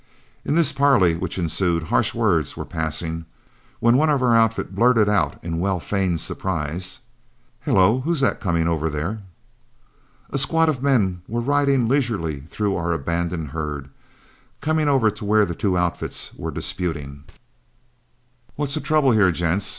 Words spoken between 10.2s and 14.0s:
A squad of men were riding leisurely through our abandoned herd,